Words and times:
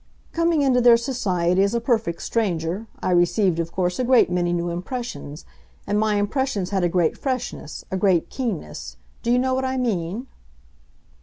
"Coming 0.31 0.63
into 0.63 0.81
their 0.81 0.97
society 0.97 1.61
as 1.61 1.75
a 1.75 1.79
perfect 1.79 2.23
stranger 2.23 2.87
I 3.03 3.11
received 3.11 3.59
of 3.59 3.71
course 3.71 3.99
a 3.99 4.03
great 4.03 4.31
many 4.31 4.51
new 4.51 4.69
impressions, 4.71 5.45
and 5.85 5.99
my 5.99 6.15
impressions 6.15 6.71
had 6.71 6.83
a 6.83 6.89
great 6.89 7.15
freshness, 7.15 7.85
a 7.91 7.97
great 7.97 8.27
keenness. 8.31 8.97
Do 9.21 9.29
you 9.31 9.37
know 9.37 9.53
what 9.53 9.63
I 9.63 9.77
mean?" 9.77 10.25